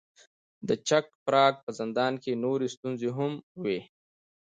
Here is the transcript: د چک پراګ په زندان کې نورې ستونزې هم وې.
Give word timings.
د 0.67 0.69
چک 0.87 1.05
پراګ 1.25 1.53
په 1.63 1.69
زندان 1.79 2.13
کې 2.23 2.41
نورې 2.43 2.67
ستونزې 2.75 3.09
هم 3.17 3.33
وې. 3.63 3.79